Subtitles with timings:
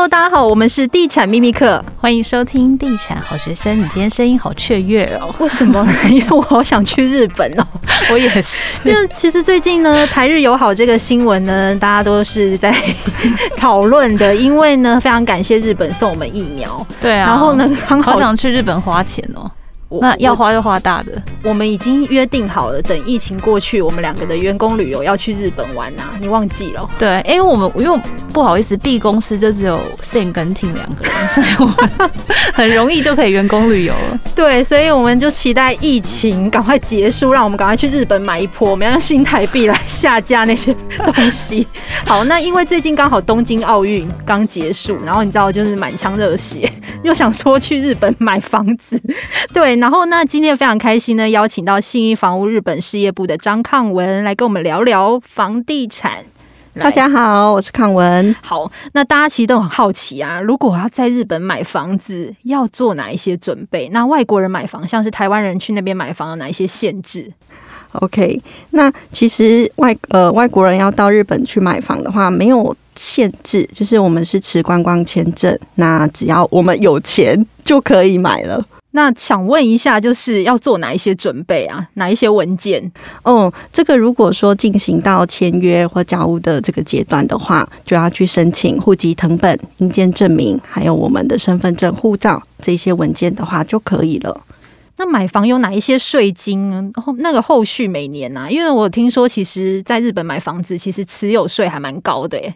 [0.00, 3.78] Hello，大家好，我们是地产秘密课，欢迎收听地产好学生。
[3.78, 5.86] 你今天声音好雀跃哦，为什么？
[6.08, 7.66] 因为我好想去日本哦，
[8.10, 8.80] 我也是。
[8.88, 12.74] 因为其实最近呢，台日友好这个新闻呢，大家都是在
[13.58, 14.34] 讨论的。
[14.34, 17.26] 因为呢，非常感谢日本送我们疫苗，对啊。
[17.26, 19.50] 然后呢，刚好好想去日本花钱哦。
[20.00, 26.16] 那要花就花大的，我们已经约定好了，等疫情过去，我们两个的员工旅游要去日本玩啊！
[26.20, 26.88] 你忘记了？
[26.98, 28.00] 对，因为我们因为
[28.32, 32.10] 不好意思，B 公司就只有 Sam 跟 Tim 两个人，所以我们
[32.52, 34.20] 很容易就可以员工旅游了。
[34.36, 41.66] 对，所以我们就期待疫情赶快结束，让我们赶快去日本买一波，我们要用新台币来下架那些东西。
[42.04, 46.70] 好，那因为最近刚好东京奥运刚结束，然后你知道就是满腔热血，
[47.02, 49.00] 又想说去日本买房子，
[49.54, 49.70] 对。
[49.76, 56.24] 然后，那今天非常开心呢，邀请到信义房屋日本事业部的张抗文来跟我们聊聊房地产。
[56.74, 58.34] 大家好，我是抗文。
[58.40, 63.88] 好，那大家其实都很好奇啊，如果我要在日本买房子，要做哪一些准备？
[63.88, 67.30] 那外国人买房，像是台湾人去那边买房，有哪一些限制
[67.92, 78.64] ？OK，那其实外呃外国人要到日本去买房的话，没有限制，就是我们是持观光签证，那只要我们有钱就可以买了。
[78.92, 81.88] 那想问一下，就是要做哪一些准备啊？
[81.94, 82.90] 哪一些文件？
[83.22, 94.40] 哦，这个如果说进行到签约或交屋的这个阶段的话，就要去申请户籍成本、营建证明，还有我们的身份证、护照这些文件的话就可以了。
[94.96, 96.90] 那买房有哪一些税金呢？
[96.96, 102.54] 后那个后续每年啊，因为我听说，其实在日本买房子，其实持有税还蛮高的耶。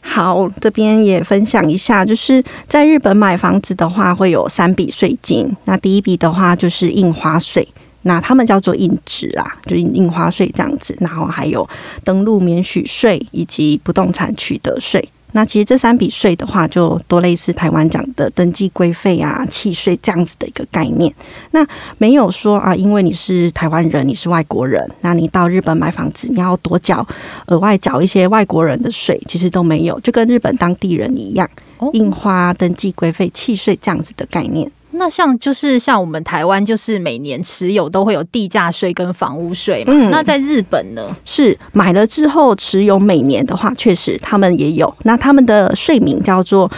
[0.00, 5.50] 好，这边也分享一下，就是在日本买房子的话，会有三笔税金。
[5.64, 7.66] 那第一笔的话就是印花税，
[8.02, 10.96] 那他们叫做印纸啊，就是印花税这样子。
[11.00, 11.68] 然后还有
[12.04, 15.08] 登录免许税以及不动产取得税。
[15.34, 21.12] 那其实这三笔税的话，就多类似台湾讲的登记规费啊、契税这样子的一个概念。
[21.50, 21.66] 那
[21.98, 27.04] 没有说啊，因为你是台湾人，你是外国人，那你到日本买房子，你要多缴
[27.46, 31.50] 额外缴一些外国人的税，其实都没有，就跟日本当地人一样，
[31.94, 34.70] 印花、登记规费、契税这样子的概念。
[34.96, 39.92] 那像就是像我们台湾，就是每年持有都会有地价税跟房屋税嘛。
[39.92, 41.14] 嗯，那在日本呢？
[41.24, 44.94] 是买了之后持有每年的话，确实他们也有。
[45.02, 46.70] 那他们的税名叫做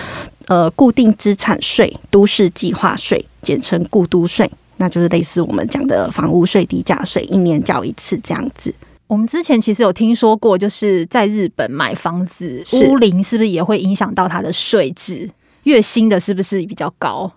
[0.47, 4.51] 呃固定资产税、都市计划税，简称固都税。
[4.79, 8.75] 那就是类似我们讲的房屋税、地价税，一年缴一次这样子。
[9.07, 15.31] 我们之前其实有听说过，就是在日本买房子，屋龄是不是也会影响到它的税制？
[15.63, 17.31] 越新的是不是比较高？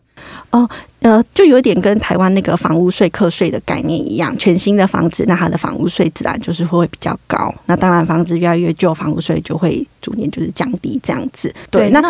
[0.51, 0.67] 哦，
[1.01, 7.53] 呃，就有点跟台湾那个房屋税课税的概念一样，全新的房子，那它的房屋税自然就是会比较高。
[7.65, 11.53] 那当然，房子越来越旧，房屋税就会逐年就是降低这样子。
[11.69, 12.01] 对，那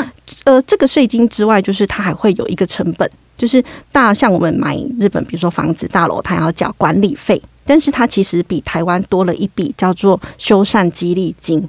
[0.46, 11.60] 呃，这个税金之外，就是它还会有一个成本，就是大像我们买日本，比如说房子大楼，它要缴管理费，但是它其实比台湾多了一笔叫做修缮激励金，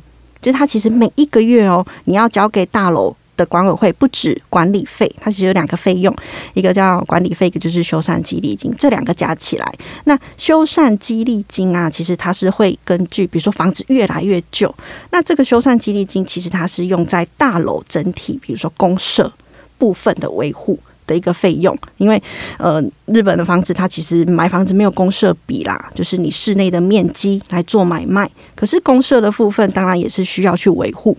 [0.41, 3.15] 就是它其实每一个月哦，你要交给大楼。
[3.41, 6.15] 的管委会不止管理费，它其实有两个费用，
[6.53, 9.75] 一个叫管理费，一个就是修缮激励金，这两个加起来，
[10.05, 14.73] 那修缮激励金啊，其实它是会根据，比如说房子越来越旧，
[15.11, 19.33] 那这个修缮激励金其实它是用在大楼整体，比如说公设
[19.79, 22.23] 部分的维护的一个费用，因为
[22.59, 31.17] 呃，日本的房子它其实买房子没有公设比啦，就是你室内的面积来做买卖，可是公设的部分当然也是需要去维护。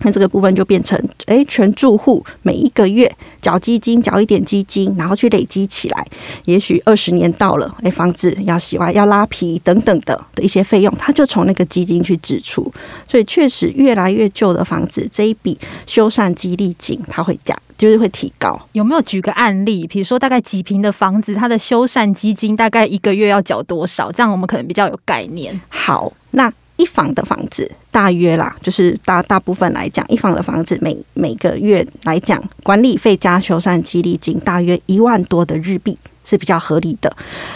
[0.00, 6.06] 那这个部分就变成，诶，全住户每一个月缴基金，缴一点基金，然后去累积起来，
[6.44, 12.72] 也许二十年到了，诶，房子要洗完、要拉皮等等的的一些费用，他就从那个基金去支出。
[13.06, 18.60] 所以确实，越来越旧的房子，这一笔修缮激励金，它会加，就是会提高。
[18.72, 19.86] 有没有举个案例？
[19.86, 24.10] 比如说，大概几平的房子，它的修缮基金大概一个月要缴多少？
[24.10, 25.60] 这样我们可能比较有概念。
[25.68, 26.52] 好，那。
[26.80, 37.14] 一房的房子大约啦，就是大大部分来讲，一房的房子每每个月来讲，管理费加修缮激励金大约一万多的日币是比较合理的。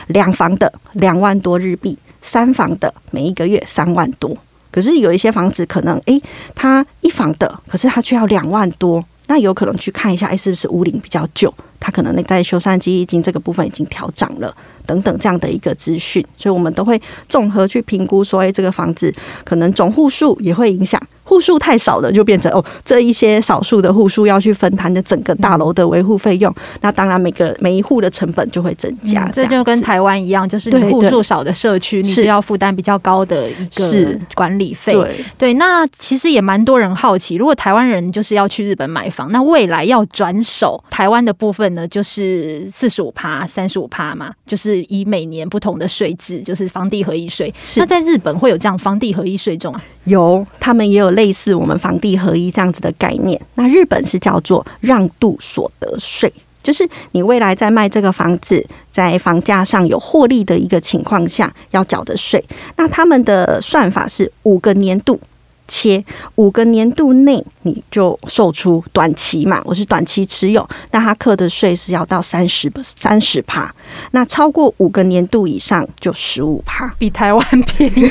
[0.08, 4.36] 两房的两万多日币，三房的每一个月三万多。
[4.70, 6.20] 可是有一些房子可能，诶，
[6.54, 11.52] 它一房的，可是它却要两万多，那有可能去看一下，诶，是不是屋龄比较旧？
[11.80, 14.54] 它可能那在修缮激励金这个部分已经调涨了，
[14.86, 19.12] 等等这样的一个资讯，所以我们都会综合去评估说，哎，这个房子
[19.44, 21.00] 可能总户数也会影响。
[21.26, 29.26] 户数太少了，就变成哦，这一些少数的户数要去分摊的整个大楼的维护费用，那当然每个每一户的成本就会增加。
[29.32, 34.92] 这就跟台湾一样，就是你户数少的社区，你就要负担比较高的一个管理费。
[34.92, 47.52] 对对，那其实也蛮多人好奇，如果台湾人就是要去日本买房，那未来要转手台湾的部分呢，就是四十五趴、三十五趴嘛，就是以每年不同的税制，就是房地合一税。
[47.76, 49.84] 那在日本会有这样房地合一税种啊？
[50.04, 53.40] 有，他们也有类似我们房地合一这样子的概念。
[53.54, 56.32] 那日本是叫做让渡所得税，
[56.62, 62.44] 就是你未来在卖这个房子，在房价上有获利的一个情况下要缴的税。
[62.76, 65.18] 那他们的算法是五个年度。
[65.66, 66.04] 切
[66.36, 73.72] 五个年度内，你就售出短期嘛，我是短期持有，那它课的税是要到三十三十趴，
[74.12, 78.04] 那超过五个年度以上就十五趴，比台湾便宜，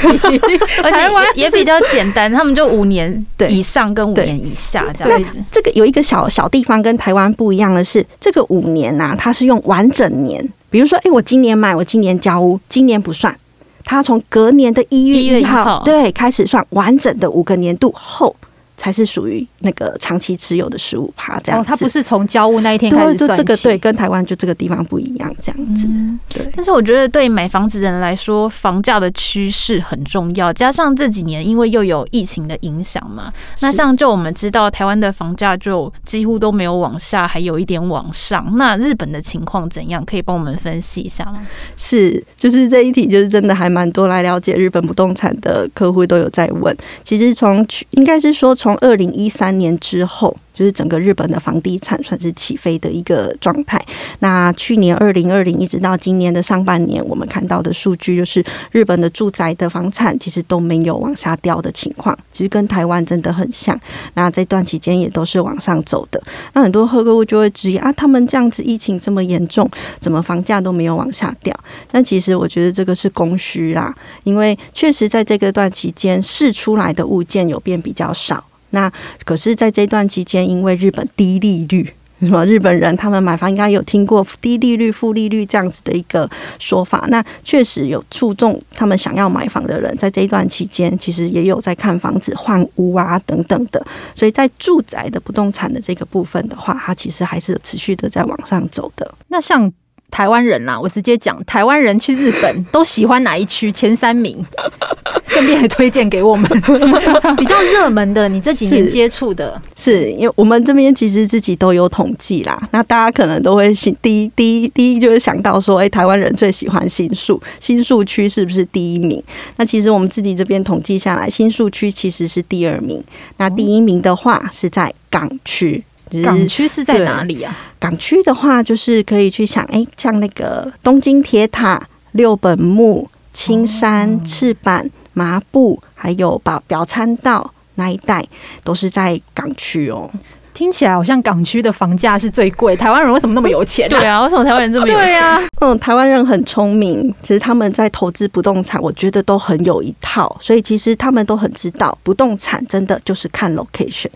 [0.83, 0.97] 而且
[1.35, 5.31] 也比较简单，他们就五年以上跟五年以下这样子。
[5.51, 13.37] 这个有一个小小地方跟台湾不一样的是，这个五年呐、啊，它是用完整年，比如说，哎，我今年买，我今年交屋，今年不算。
[13.83, 18.35] 他从隔年的一月一号对开始算完整的五个年度后，
[18.83, 21.65] 才是属于那个长期持有的十五趴这样子。
[21.65, 23.37] 哦，它不是从交屋那一天开始算起。
[23.37, 25.87] 这个对，跟台湾就这个地方不一样，这样子。
[25.87, 26.45] 嗯、对。
[26.53, 30.51] 但是我觉得对买房子的人来说，房价的趋势很重要。
[30.51, 33.31] 加上这几年因为又有疫情的影响嘛，
[33.61, 38.45] 那像就我们知道，台湾的房价就几乎都没有往下，还有一点往上。
[38.57, 40.03] 那日本的情况怎样？
[40.03, 41.47] 可以帮我们分析一下吗？
[41.77, 46.75] 是，就是这一题，就是真的还蛮多来了解日本不动产的客户都有在问。
[47.05, 48.53] 其实从去应该是说。
[48.53, 53.83] 从二零一三年之后，就是整个日本的房地产算是起飞的一个状态。
[54.19, 63.79] 那去年二零二零一直到今年的上半年，我们看到的数据就是日本的住宅的房产其实都没有往下掉的情况，其实跟台湾真的很像。
[64.13, 66.21] 那这段期间也都是往上走的。
[66.53, 71.53] 那很多客户就会质疑啊，他们这样子疫情这么严重，怎么房价都没有往下掉？
[71.91, 73.93] 但其实我觉得这个是供需啦，
[74.23, 78.43] 因为确实在这个段期间试出来的物件有变比较少。
[78.73, 78.91] 那
[79.23, 87.05] 可是，在这段期间，因为日本低利率，什么日本人他们买房应该有听过低利率、负利率这样子的一个说法。
[87.09, 93.85] 那确实有触动他们想要买房的人，在这一段期间，其实也有在看房子换屋啊等等的。
[94.15, 99.13] 所以在住宅的不动产的这个部分的话，它其实还是持续的在往上走的。
[99.27, 99.71] 那像。
[100.13, 103.71] 台湾人啦，我直接讲，台湾人去日本都喜欢哪一区？
[103.71, 104.37] 前三名，
[105.25, 106.47] 顺便也推荐给我们
[107.35, 108.29] 比较热门的。
[108.29, 112.61] 你这几年接触的，是，是因为我们这边其实自己都有统计啦。
[112.71, 113.73] 那大家可能都会
[114.03, 119.21] 第一第一第一就是想到说，哎、欸，台湾人最喜欢新宿，新宿区是不是第一名？
[119.57, 123.03] 那其实我们自己这边统计下来，新宿区其实是第二名。
[123.37, 125.83] 那第一名的话是在港区。
[126.21, 127.55] 港区是在哪里啊？
[127.79, 131.81] 港区的话，就是可以去想，哎、欸，像那个东京铁塔、
[132.11, 138.23] 六本木、青山、赤坂、麻布，还有表表参道那一带，
[138.63, 140.09] 都是在港区哦。
[140.53, 142.75] 听起来好像港区的房价是最贵。
[142.75, 143.89] 台湾人为什么那么有钱、啊？
[143.89, 145.03] 对啊，为什么台湾人这么有钱？
[145.03, 154.11] 对啊， 嗯，台湾人很聪明，其实他们在投资不动产，我觉得都很有一套，所以其实他们都很知道，不动产真的就是看 location。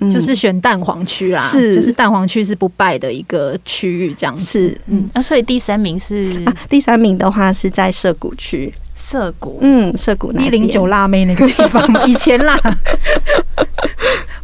[0.00, 4.44] 就是选蛋黄区啦，是，就是蛋黄区是不败的一个区域，这样子。
[4.44, 12.56] 是，嗯，那、啊、所以第三名是、啊，第三名的话是在涩谷区，涩谷，嗯，涩谷那一零九辣妹那个地方， 以前啦。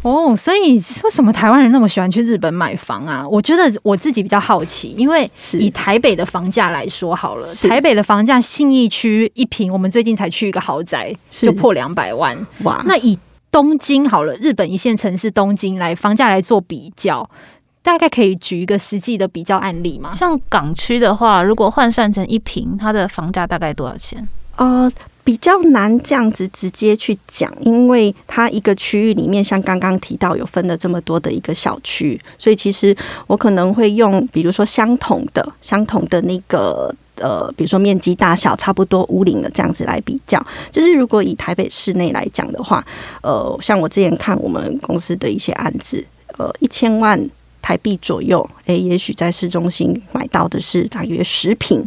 [0.02, 3.26] 哦，所以为什么台湾人那么喜欢去日本买房啊？
[3.26, 13.16] 我觉得我自己比较好奇，因为以台北的房价来说好了，台北的房价信义区一平，我们最近才去一个豪宅，就破两百万，哇，那以。
[13.54, 17.30] 东京好了，日本一线城市东京来房价来做比较，
[17.84, 20.12] 大概可以举一个实际的比较案例吗？
[20.12, 24.28] 像港区的话，如果换算成一平，它的房价大概多少钱？
[24.56, 24.90] 呃，
[25.22, 32.92] 比较难这样子直接去讲，因为它一个区域里面，像刚刚提到有分了这么多的一个小区，所以其实
[33.28, 36.92] 我可能会用，比如说相同的、相同的那个。
[37.24, 40.38] 呃，比如说面积大小差不多屋龄的这样子来比较，
[40.70, 42.84] 就是如果以台北市内来讲的话，
[43.22, 46.04] 呃，像我之前看我们公司的一些案子，
[46.36, 47.18] 呃，一千万
[47.62, 51.82] 台币左右，诶、也许在市中心买到的是大约十坪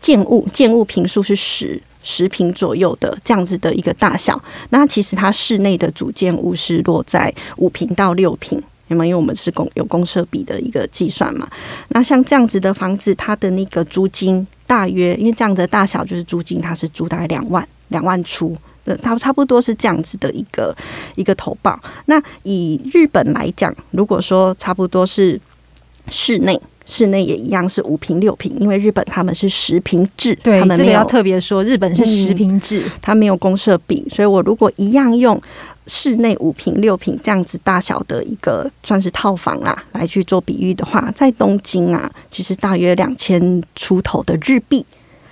[0.00, 8.60] 建物，建物坪数是十十坪左右的这样子的一个大小，那其实它室内的主建物是落在五坪到六坪。
[8.88, 11.48] 因为因为我们是公有公设比的一个计算嘛。
[11.88, 20.74] 那像这样子的房子，它的那个租金大约，因为这样的大小就是租金，它是租大概两万两万出，呃，它差不多是这样子的一个
[21.16, 21.78] 一个投报。
[22.06, 25.40] 那以日本来讲，如果说差不多是
[26.10, 26.60] 室内。
[26.86, 35.40] 室内也一样是五平六平，因为日本他们是十平制，对，他们这个要特别说，日本是十平制，嗯，没有公社比，所以我如果一样用
[35.86, 44.84] 室内五平六平这样子大小的一个算是套房啊来去做比喻的话，在东京啊，其实大约两千出头的日币，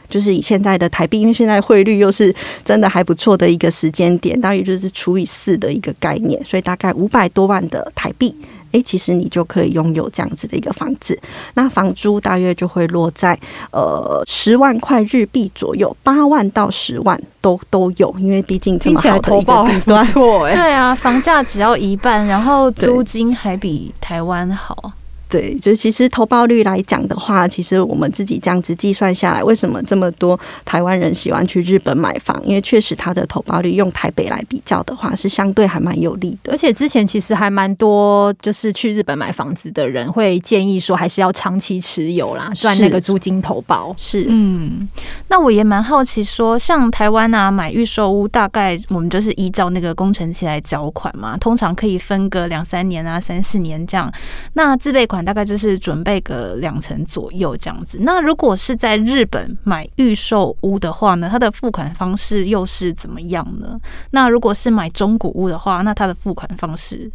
[0.08, 8.34] 就是以现在的台币，因为现在汇率又是真的还不错的一个时间点，大约就是除以四的一个概念，所以大概五百多万的台币。
[8.72, 11.18] 诶、欸，其实你就可以拥有这样子的一个房子，
[11.54, 13.38] 那房租大约就会落在
[13.70, 24.92] 呃十万块日币左右，八万到十万都都有，因为毕竟这么好的一个地方，错哎，对啊，房价只要一半，然后租金还比台湾好。
[25.32, 32.38] 对，就是其实投报率来讲的话，其实我们自己这样子计算下来，为什么这么多台湾人喜欢去日本买房？
[32.44, 36.52] 因为确实它的投报率用台北来比较的话，是相对还蛮有利的。
[36.52, 43.94] 而且之前其实还蛮多，就是去日本买房子的人会建议说，还是要长期持有啦，赚那个租金投报。
[43.96, 44.86] 是，嗯，
[45.28, 54.12] 那我也蛮好奇说，像台湾啊买预售屋，大概我们就是依照那个工程期来缴款嘛，通常可以分个两三年啊、三四年这样。
[54.52, 55.21] 那自备款。
[55.24, 57.98] 大概就是准备个两成左右这样子。
[58.00, 63.78] 那如果是在日本买预售屋的话呢，它的付款方式又是怎么样呢？
[64.10, 67.10] 那如果是买中古屋的话，那它的付款方式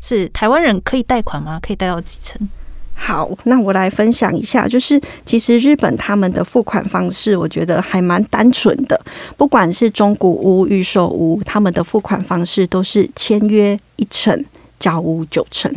[0.00, 1.58] 是台湾人可以贷款吗？
[1.60, 2.48] 可以贷到几成？
[2.98, 8.98] 好，那我来分享一下，就是其实日本他们的付款方式，我觉得还蛮单纯的。
[9.36, 14.42] 不管是中古屋、预售屋，他们的付款方式都是签约一成，
[14.78, 15.70] 交屋九成。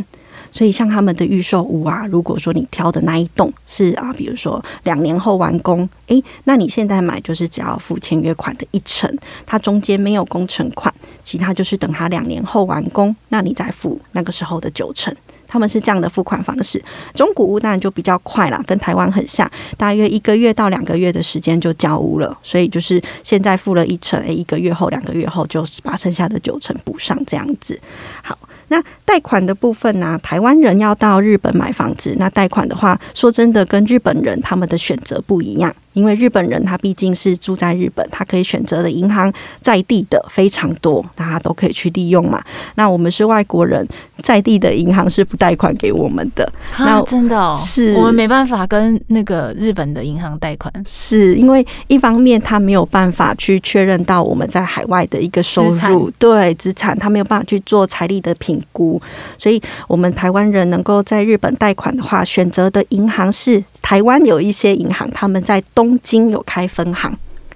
[0.52, 9.10] 所以像他们的预售屋啊，如果说你挑的那一栋是啊，比如说两年后完工，诶，那你现在买就是只要付签约款的一成，
[9.46, 10.92] 它中间没有工程款，
[11.22, 15.14] 其他就是等它两年后完工，那你再付那个时候的九成，
[15.46, 16.82] 他们是这样的付款方式。
[17.14, 27.78] 中古屋当然就比较快啦，跟台湾很像，大约一个月到两个月的时间就交屋了，所以就是现在付了一成，诶，一个月后、两个月后就是把剩下的九成补上这样子。
[28.22, 28.36] 好。
[28.70, 35.74] 那贷款的部分呢、台湾人要到日本买房子，那贷款的话，说真的，跟日本人他们的选择不一样。
[35.92, 42.42] 因为日本人他毕竟是住在日本，他可以选择的银行在地的非常多，大家都可以去利用嘛。
[42.76, 43.86] 那我们是外国人，
[44.22, 46.50] 在地的银行是不贷款给我们的。
[46.78, 47.94] 那真的哦，是。
[47.94, 59.00] 我们没办法跟那个日本的银行贷款，是因为一方面他没有办法去确认到我们在海外的一个收入，对资产，他没有办法去做财力的评估，
[59.36, 67.10] 所以我们台湾人能够在日本贷款的话，选择的银行是台湾有一些银行，他们在东京有开分行，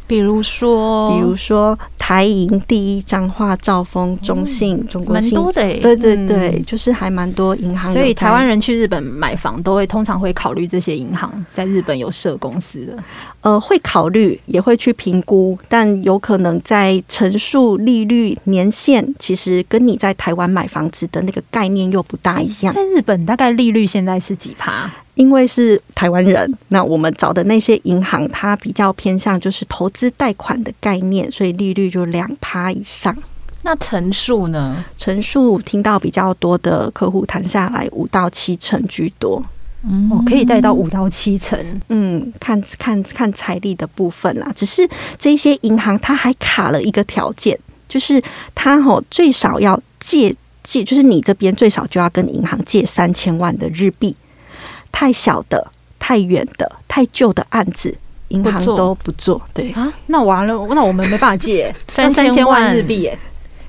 [0.07, 5.61] 比如说，比如说台银、第一、彰化、兆丰、中信、嗯、中国信，蛮多的。
[5.61, 7.93] 对对对，嗯、就是还蛮多银行。
[7.93, 12.97] 所以台湾人去日本买房，都会通常会考虑这些银行在日本有设公司的。
[13.43, 22.73] 呃，会考虑，也会去评估，但有可能在陈述、利率、年限，其实跟你在台湾买房子的那个概念又不大一样。
[22.73, 24.91] 在日本，大概利率现在是几趴？
[25.15, 33.17] 因为是台湾人，那我们找的那些银行，它比较偏向就是投资贷款的概念，所以利率就两趴以上。
[33.63, 34.85] 那成数呢？
[34.99, 39.43] 成数听到比较多的客户谈下来，五到七成居多。
[39.85, 41.81] 嗯，我可以贷到五到七成。
[41.89, 44.51] 嗯，看看看财力的部分啦。
[44.55, 48.23] 只是这些银行它还卡了一个条件，就是
[48.55, 54.15] 它吼最少要借借，就是你这边最少就要跟银行借三千万的日币。
[54.95, 55.67] 太小的、
[55.99, 57.93] 太远的、太旧的案子，
[58.29, 59.43] 银行都不做。
[59.53, 63.19] 对啊，那完了，那我们没办法借 三三千万日币耶，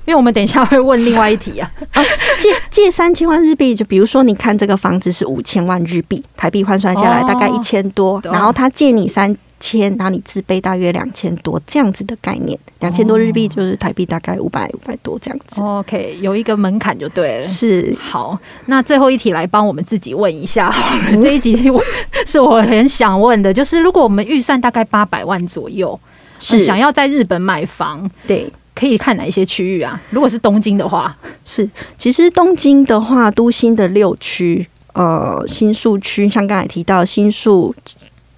[0.04, 1.68] 因为我们等一下会问另外一题啊。
[1.90, 2.02] 啊
[2.38, 9.36] 借借三千万日币，就比如说，你看这个房子是五千万日币，台币换算下来大概一千多，然后他借你三。
[9.58, 15.62] 千，然后你自备大约两千多这样子的概念，两千多日币就是台币大概五百五百多这样子。
[15.62, 17.42] OK，有一个门槛就对了。
[17.42, 21.82] 是，好，那最后一题来帮我们自己问一下好了，这一集我
[22.26, 25.98] 是我很想问的，就是如果我们预算大概八百万左右，
[26.38, 30.00] 是想要在日本买房，对，可以看哪一些区域啊？
[30.10, 37.74] 如果是东京的话，是，其实东京的话，都心的六区，呃，新宿区，像刚才提到新宿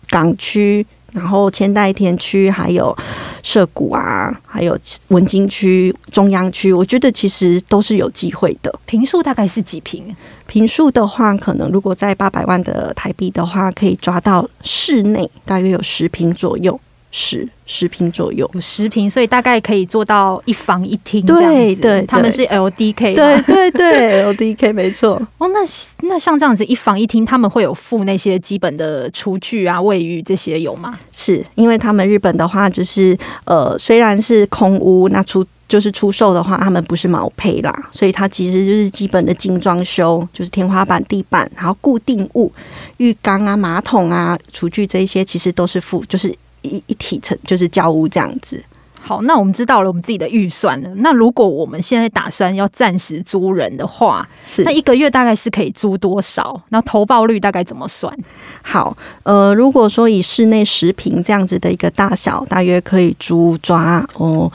[0.09, 0.87] 港区。
[1.13, 2.97] 然后千代田区还有
[3.43, 8.73] 涉谷啊，还有文京区、中央区，我觉得其实都是有机会的。
[8.87, 10.15] 平数大概是几平？
[10.47, 16.79] 平数的话，可能如果在八百万的台币的话，可以抓到室内大约有十平左右。
[17.11, 21.25] 十十平左右，十平，所以大概可以做到一房一厅。
[21.27, 25.21] 对对，他们是 LDK，对 对对，LDK 没错。
[25.37, 25.61] 哦，那
[26.09, 30.99] 那像这样子一房一厅，他们会有附那些基本的厨具啊、卫浴这些有吗？
[31.13, 42.51] 是因为他们日本的话，就是呃，虽然是空屋，那出就是出售的话，他们不是毛坯啦，所以它其实就是基本的精装修，就是天花板、地板，然后固定物、
[42.97, 46.35] 浴缸啊、马桶啊、厨具这一些，其实都是附，就是。
[46.63, 48.63] 一一体成就是交屋这样子。
[49.09, 50.91] 好，那我们知道了我们自己的预算了。
[50.97, 56.61] 那如果我们现在打算要暂时租人的话，是那一个月大概是可以租多少？
[56.69, 58.15] 那投报率大概怎么算？
[58.61, 64.53] 好，呃，如果说以室内十平这样子的一个大小，大约可以租抓哦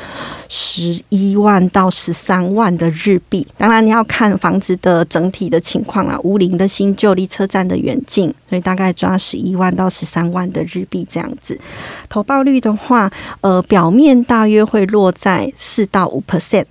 [0.47, 3.47] 十一万到十三万的日币。
[3.57, 11.59] 当然你要看房子的整体的情况啦，屋龄的新旧、离车站的远近，所以大概抓十一万到十三万的日币这样子。
[12.07, 13.09] 投报率的话，
[13.41, 14.42] 呃，表面大。
[14.43, 16.65] 大约会落在四到五 percent，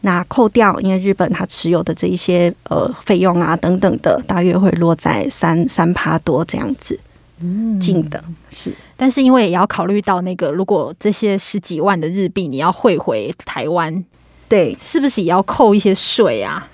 [0.00, 6.98] 那扣掉因为日本它持有的这一些呃费用啊等等的，大约会落在三三趴多这样子。
[7.40, 14.02] 嗯，近的是，但是因为也要考虑到那个，如果这些十几万的日币你要汇回台湾，
[14.48, 16.66] 对，是不是也要扣一些税啊？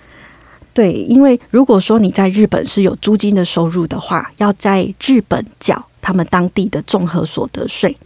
[0.73, 7.96] 对，因为如果说你在日本是有租金的收入的话，要在日本缴他们当地的综合所得税。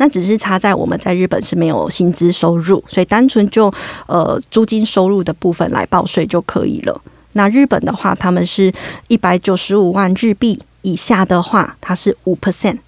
[0.00, 3.70] 那只是差在我们在日本是没有薪资收入，所以单纯就
[4.06, 7.02] 呃租金收入的部分来报税就可以了。
[7.34, 8.72] 那日本的话，他们是
[9.08, 12.78] 一百九十五万日币以下的话，它是五 percent，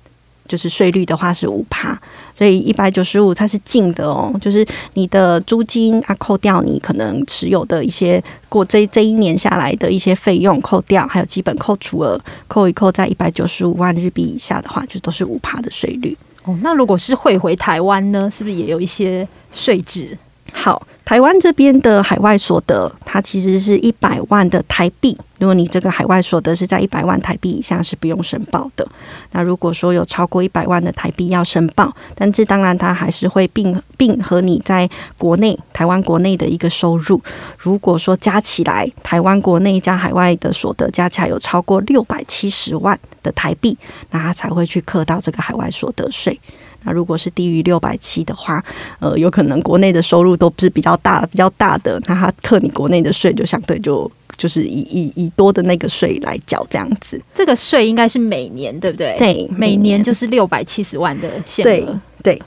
[0.48, 2.00] 就是税率的话是五趴，
[2.34, 16.16] 所以一百九十五它是净的哦，就是你的租金啊扣掉你可能持有的一些过这这一年下来的一些费用扣掉，还有基本扣除额扣一扣，在一百九十五万日币以下的话，就都是五趴的税率。
[16.44, 18.28] 哦，那如果是汇回台湾呢？
[18.30, 20.16] 是不是也有一些税制？
[20.54, 25.16] 好，台湾这边的海外所得，它其实是一百万的台币。
[25.38, 28.86] 如果你这个海外所得是在一百万台币以下，是不用申报的。
[29.32, 37.20] 那如果说有超过一百万的台币要申报，但这当然它还是会并并和你在国内台湾国内的一个收入。
[37.58, 43.76] 如果说加起来台湾国内加海外的所得加起来有超过六百七十万的台币，
[44.10, 46.38] 那它才会去课到这个海外所得税。
[46.84, 48.64] 那如果是低于六百七的话，
[49.00, 57.20] 呃，有可能国内的收入都是比较大、比较大的，那他扣你国内的税就相对就就是以以以多的那个税来缴这样子。
[57.34, 59.16] 这个税应该是每年对不对？
[59.18, 61.68] 对，每年就是六百七十万的限额。
[61.68, 61.86] 对。
[62.22, 62.40] 对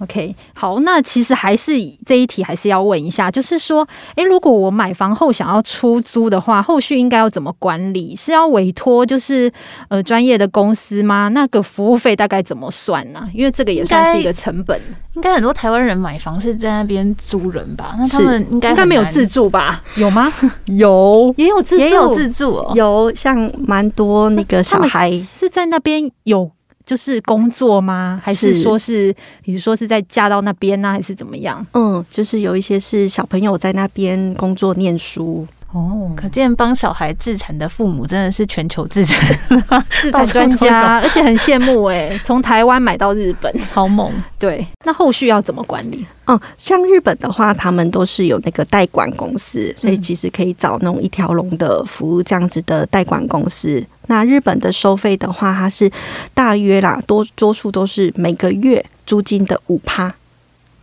[0.00, 1.72] OK，好，那其实还是
[2.06, 8.14] 这一题还是要问一下，就是说，诶，如果我买房后想要出租的话，后续应该要怎么管理？
[8.14, 9.52] 是要委托就是
[9.88, 11.28] 呃专业的公司吗？
[11.28, 13.28] 那个服务费大概怎么算呢？
[13.34, 14.80] 因为这个也算是一个成本。
[15.14, 17.96] 应该很多台湾人买房是在那边租人吧？
[17.98, 19.82] 那他们应该应该没有自住吧？
[19.96, 20.32] 有吗？
[20.66, 22.72] 有，也有自住，也有自住哦。
[22.76, 26.48] 有像蛮多那个小孩是在那边有。
[26.88, 28.18] 就是工作吗？
[28.24, 31.64] 还是说是，比如说是在嫁到那边呢，还是怎么样？
[31.74, 35.46] 嗯，就是有一些是小朋友在那边工作念书。
[35.72, 39.38] 哦，可见帮小孩自产的父母真的是全球自产
[40.00, 44.10] 自产专家，而且很羡慕哎、欸， 从台湾买到日本，好猛。
[44.38, 46.06] 对，那后续要怎么管理？
[46.24, 53.84] 嗯，像日本的话，他们都是有那个代管公司，所以其实可以找那种一条龙的服务这样子的代管公司。
[54.06, 55.90] 那日本的收费的话，它是
[56.32, 60.14] 大约啦，多多数都是每个月租金的五趴。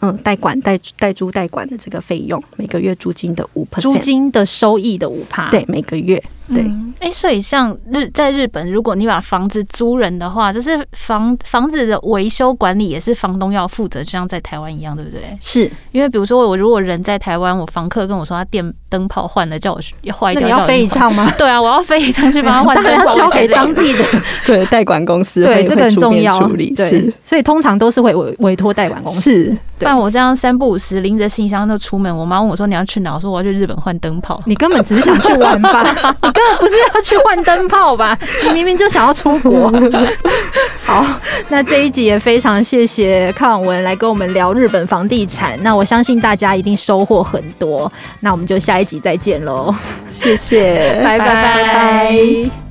[0.05, 6.21] 嗯，代管代代租代管的这个费用，每个月租金的五 percent，租金的收益的五趴，对，每个月。
[6.53, 15.21] 对，哎、嗯欸，所以像日在日本，如果你把房子租人的话，就是房房子的维修管理也是房东要负责，就像在台湾一样，对不对？
[15.41, 21.31] 是因为比如说我如果人在台湾，我房客跟我说他电灯泡换了，叫我要坏掉，你要飞一趟吗？
[21.38, 24.03] 对啊，我要飞一趟去帮他换 灯泡，交给当地的
[24.45, 26.39] 对代管公司，对这个很重要。
[26.75, 29.31] 对，是所以通常都是会委委托代管公司。
[29.31, 33.13] 是，不然我这样三不五时拎着信箱就出门，我妈问我说你要去哪？
[33.15, 34.41] 我说我要去日本换灯泡。
[34.45, 35.84] 你根本只是想去玩吧？
[36.36, 37.15] 你根本不是要去。
[37.26, 39.71] 换灯泡吧， 你明明就想要出国。
[40.86, 41.04] 好，
[41.50, 45.58] 那这一集也非常谢谢康文来跟我们聊日本房地产。
[45.63, 47.91] 那我相信大家一定收获很多。
[48.19, 49.74] 那我们就下一集再见喽，
[50.12, 52.64] 谢谢，拜拜。